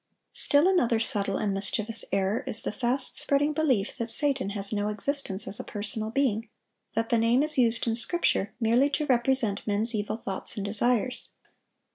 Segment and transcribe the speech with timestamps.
[0.33, 4.89] Still another subtle and mischievous error is the fast spreading belief that Satan has no
[4.89, 6.49] existence as a personal being;
[6.95, 11.29] that the name is used in Scripture merely to represent men's evil thoughts and desires.